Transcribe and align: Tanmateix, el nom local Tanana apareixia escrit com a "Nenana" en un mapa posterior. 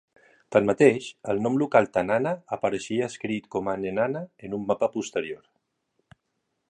Tanmateix, 0.53 1.09
el 1.33 1.41
nom 1.47 1.59
local 1.63 1.89
Tanana 1.97 2.33
apareixia 2.57 3.11
escrit 3.11 3.47
com 3.57 3.69
a 3.75 3.77
"Nenana" 3.83 4.25
en 4.49 4.57
un 4.61 4.65
mapa 4.73 4.91
posterior. 4.97 5.45